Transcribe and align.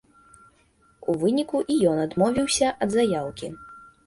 У 1.13 1.13
выніку, 1.23 1.61
і 1.75 1.75
ён 1.91 2.01
адмовіўся 2.07 2.73
ад 2.87 2.97
заяўкі. 2.97 3.53